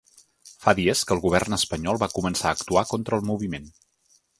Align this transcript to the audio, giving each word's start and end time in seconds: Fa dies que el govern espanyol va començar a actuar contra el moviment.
Fa 0.63 0.73
dies 0.79 1.03
que 1.11 1.15
el 1.17 1.21
govern 1.27 1.57
espanyol 1.59 2.03
va 2.07 2.11
començar 2.17 2.49
a 2.53 2.59
actuar 2.61 2.89
contra 2.97 3.21
el 3.23 3.33
moviment. 3.33 3.75